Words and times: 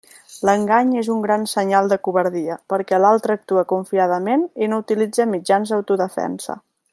L'engany 0.47 0.93
és 1.01 1.09
un 1.15 1.19
gran 1.25 1.43
senyal 1.51 1.91
de 1.91 1.99
covardia, 2.07 2.57
perquè 2.73 3.01
l'altre 3.03 3.37
actua 3.41 3.65
confiadament 3.75 4.47
i 4.67 4.71
no 4.73 4.81
utilitza 4.85 5.29
mitjans 5.35 5.75
d'autodefensa. 5.77 6.59